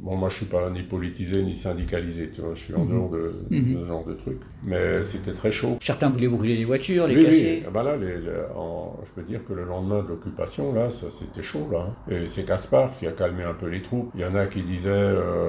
Bon, 0.00 0.16
moi, 0.16 0.28
je 0.28 0.36
suis 0.36 0.46
pas 0.46 0.70
ni 0.70 0.82
politisé 0.82 1.42
ni 1.42 1.54
syndicalisé, 1.54 2.30
tu 2.32 2.40
vois. 2.40 2.54
Je 2.54 2.60
suis 2.60 2.74
en 2.74 2.84
mhm. 2.84 2.90
dehors 2.90 3.10
de, 3.10 3.32
mhm. 3.50 3.80
ce 3.80 3.86
genre 3.86 4.04
de 4.04 4.14
trucs. 4.14 4.40
Mais 4.66 5.02
c'était 5.02 5.32
très 5.32 5.50
chaud. 5.50 5.78
Certains 5.80 6.10
voulaient 6.10 6.28
brûler 6.28 6.56
les 6.56 6.64
voitures, 6.64 7.06
les 7.06 7.22
casser. 7.22 7.58
Oui. 7.60 7.64
Ah 7.66 7.70
bah 7.70 7.82
là, 7.82 7.96
je 7.98 9.10
peux 9.14 9.22
dire 9.22 9.44
que 9.44 9.52
le 9.52 9.64
lendemain 9.64 10.02
de 10.02 10.08
l'occupation, 10.08 10.72
là, 10.72 10.90
ça 10.90 11.10
c'était 11.10 11.42
chaud, 11.42 11.68
là. 11.72 11.94
Et 12.10 12.28
c'est 12.28 12.44
Caspar 12.44 12.96
qui 12.98 13.06
a 13.06 13.12
calmé 13.12 13.42
un 13.42 13.54
peu 13.54 13.66
les 13.66 13.82
troupes. 13.82 14.10
Il 14.14 14.20
y 14.20 14.24
en 14.24 14.34
a 14.34 14.46
qui 14.46 14.62
disaient... 14.62 14.90
Euh, 14.90 15.47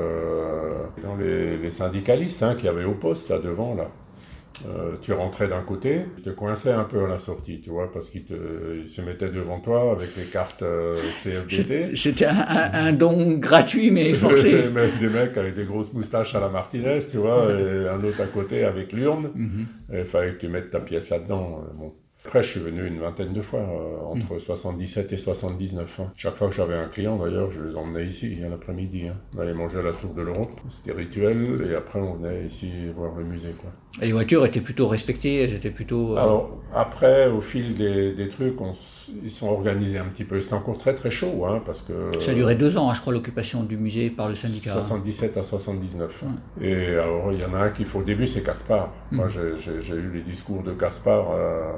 dans 1.04 1.16
les, 1.16 1.70
syndicalistes 1.70 2.44
hein, 2.44 2.56
qui 2.56 2.68
avaient 2.68 2.86
au 2.86 2.94
poste 2.94 3.30
là 3.30 3.40
devant 3.40 3.76
là. 3.76 3.88
Euh, 4.66 4.96
tu 5.02 5.14
rentrais 5.14 5.48
d'un 5.48 5.62
côté, 5.62 6.02
tu 6.18 6.22
te 6.24 6.30
coinçais 6.32 6.72
un 6.72 6.84
peu 6.84 7.06
à 7.06 7.08
la 7.08 7.18
sortie, 7.18 7.62
tu 7.62 7.70
vois, 7.70 7.90
parce 7.92 8.10
qu'ils 8.10 8.26
se 8.88 9.02
mettaient 9.02 9.30
devant 9.30 9.60
toi 9.60 9.92
avec 9.92 10.10
les 10.18 10.26
cartes 10.26 10.64
euh, 10.64 10.94
CFDT. 11.24 11.96
C'était 11.96 12.26
un, 12.26 12.92
don 12.92 13.38
gratuit 13.38 13.92
mais 13.92 14.14
forcé. 14.14 14.52
des 15.00 15.08
mecs 15.08 15.38
avec 15.38 15.56
des 15.56 15.64
grosses 15.64 15.94
moustaches 15.94 16.36
à 16.36 16.42
la 16.42 16.50
Martinez, 16.50 17.00
tu 17.10 17.18
vois, 17.18 17.50
et 17.52 17.88
un 17.88 18.04
autre 18.04 18.22
à 18.22 18.26
côté 18.26 18.66
avec 18.66 18.92
l'urne. 18.92 19.30
Mhm. 19.34 19.66
Il 19.94 20.06
fallait 20.06 20.34
que 20.34 20.40
tu 20.40 20.50
mettes 20.50 20.72
ta 20.72 20.82
pièce 20.82 21.10
là-dedans. 21.10 21.64
Bon. 21.76 21.94
Après, 22.30 22.44
je 22.44 22.52
suis 22.52 22.60
venu 22.60 22.86
une 22.86 23.00
vingtaine 23.00 23.34
de 23.34 23.42
fois, 23.42 23.62
euh, 23.62 24.06
entre 24.06 24.38
77 24.38 25.10
mm. 25.10 25.14
et 25.16 25.18
79. 25.18 26.00
Hein. 26.00 26.12
Chaque 26.16 26.36
fois 26.36 26.50
que 26.50 26.54
j'avais 26.54 26.76
un 26.76 26.86
client, 26.86 27.18
d'ailleurs, 27.18 27.50
je 27.50 27.64
les 27.64 27.76
emmenais 27.76 28.06
ici, 28.06 28.38
l'après-midi. 28.48 29.08
Hein. 29.08 29.16
On 29.36 29.40
allait 29.40 29.56
manger 29.56 29.80
à 29.80 29.82
la 29.82 29.94
Tour 29.94 30.14
de 30.14 30.22
l'Europe, 30.22 30.52
c'était 30.68 30.92
rituel, 30.92 31.60
et 31.68 31.74
après, 31.74 31.98
on 31.98 32.18
venait 32.18 32.46
ici 32.46 32.70
voir 32.96 33.16
le 33.18 33.24
musée. 33.24 33.56
Quoi. 33.60 33.72
Et 34.00 34.06
les 34.06 34.12
voitures 34.12 34.46
étaient 34.46 34.62
plutôt 34.62 34.86
respectées, 34.86 35.42
elles 35.42 35.56
étaient 35.56 35.72
plutôt... 35.72 36.16
Euh, 36.16 36.22
Alors, 36.22 36.60
après, 36.72 37.26
au 37.26 37.42
fil 37.42 37.74
des, 37.76 38.14
des 38.14 38.30
trucs, 38.30 38.62
on, 38.62 38.74
ils 39.24 39.32
sont 39.32 39.48
organisés 39.48 39.98
un 39.98 40.06
petit 40.06 40.24
peu. 40.24 40.40
C'était 40.40 40.54
encore 40.54 40.78
très 40.78 40.94
très 40.94 41.10
chaud, 41.10 41.46
hein, 41.48 41.62
parce 41.66 41.82
que... 41.82 42.12
Ça 42.20 42.30
a 42.30 42.34
duré 42.36 42.54
deux 42.54 42.78
ans, 42.78 42.92
hein, 42.92 42.94
je 42.94 43.02
crois, 43.02 43.12
l'occupation 43.12 43.64
du 43.64 43.78
musée 43.78 44.12
par 44.12 44.28
le 44.28 44.36
syndicat. 44.36 44.74
77 44.74 45.38
à 45.38 45.42
79. 45.42 46.24
Et 46.62 46.90
alors, 46.94 47.32
il 47.32 47.40
y 47.40 47.46
en 47.46 47.54
a 47.54 47.60
un 47.60 47.70
qui, 47.72 47.86
au 47.94 48.04
début, 48.04 48.28
c'est 48.28 48.44
Caspar. 48.44 48.94
Mm. 49.12 49.16
Moi, 49.16 49.28
j'ai 49.30 49.96
eu 49.96 50.12
les 50.14 50.22
discours 50.22 50.62
de 50.62 50.74
Caspar 50.74 51.32
euh, 51.32 51.72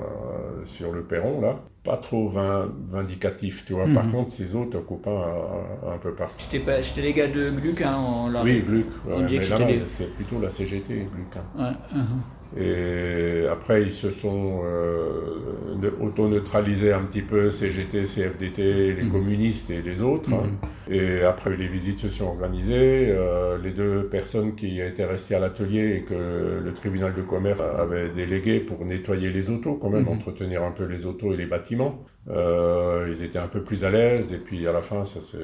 sur 0.65 0.91
le 0.91 1.03
perron, 1.03 1.41
là. 1.41 1.59
Pas 1.83 1.97
trop 1.97 2.31
vindicatif, 2.89 3.65
tu 3.65 3.73
vois. 3.73 3.85
Par 3.91 4.05
mm-hmm. 4.05 4.11
contre, 4.11 4.31
ses 4.31 4.55
autres 4.55 4.79
copains 4.81 5.23
un, 5.91 5.97
peu 5.97 6.13
partout. 6.13 6.35
C'était 6.37 7.01
les 7.01 7.13
gars 7.13 7.27
de 7.27 7.49
Gluck, 7.49 7.81
hein, 7.81 7.97
Oui, 8.43 8.61
Gluck. 8.61 8.85
c'était 9.29 10.05
plutôt 10.05 10.39
la 10.39 10.49
CGT, 10.49 11.07
Gluck. 11.11 11.43
Hein. 11.57 11.73
Uh-huh. 11.95 12.59
Et 12.59 13.47
après, 13.49 13.83
ils 13.83 13.93
se 13.93 14.11
sont 14.11 14.61
euh, 14.65 15.89
auto-neutralisés 16.01 16.91
un 16.91 17.01
petit 17.01 17.21
peu, 17.21 17.49
CGT, 17.49 18.03
CFDT, 18.03 18.93
les 18.93 19.03
mhm. 19.03 19.11
communistes 19.11 19.69
et 19.69 19.81
les 19.81 20.01
autres. 20.01 20.29
Mhm. 20.29 20.57
Et 20.91 21.23
après, 21.23 21.55
les 21.55 21.67
visites 21.67 21.99
se 21.99 22.09
sont 22.09 22.25
organisées. 22.25 23.07
Euh, 23.11 23.57
les 23.57 23.71
deux 23.71 24.07
personnes 24.07 24.55
qui 24.55 24.81
étaient 24.81 25.05
restées 25.05 25.35
à 25.35 25.39
l'atelier 25.39 25.95
et 25.95 26.01
que 26.01 26.59
le 26.61 26.73
tribunal 26.73 27.13
de 27.15 27.21
commerce 27.21 27.61
avait 27.61 28.09
délégué 28.09 28.59
pour 28.59 28.83
nettoyer 28.83 29.29
les 29.31 29.49
autos, 29.49 29.75
quand 29.75 29.89
même, 29.89 30.03
mhm. 30.03 30.09
entretenir 30.09 30.63
un 30.63 30.71
peu 30.71 30.83
les 30.83 31.05
autos 31.05 31.31
et 31.33 31.37
les 31.37 31.45
bâtiments, 31.45 32.03
euh, 32.29 33.07
ils 33.09 33.23
étaient 33.23 33.39
un 33.39 33.47
peu 33.47 33.61
plus 33.61 33.85
à 33.85 33.89
l'aise. 33.89 34.33
Et 34.33 34.37
puis 34.37 34.67
à 34.67 34.73
la 34.73 34.81
fin, 34.81 35.05
ça 35.05 35.21
c'est. 35.21 35.37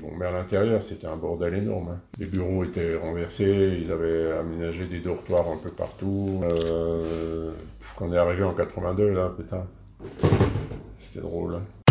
Bon, 0.00 0.10
mais 0.16 0.26
à 0.26 0.30
l'intérieur, 0.30 0.80
c'était 0.80 1.08
un 1.08 1.16
bordel 1.16 1.54
énorme. 1.54 1.88
Hein. 1.90 2.00
Les 2.18 2.26
bureaux 2.26 2.62
étaient 2.62 2.94
renversés, 2.94 3.80
ils 3.80 3.90
avaient 3.90 4.30
aménagé 4.38 4.86
des 4.86 5.00
dortoirs 5.00 5.48
un 5.50 5.56
peu 5.56 5.70
partout. 5.70 6.40
Euh, 6.44 7.50
quand 7.96 8.06
on 8.06 8.12
est 8.12 8.18
arrivé 8.18 8.44
en 8.44 8.54
82, 8.54 9.10
là, 9.10 9.32
putain, 9.36 9.66
c'était 11.00 11.26
drôle. 11.26 11.56
Hein. 11.56 11.83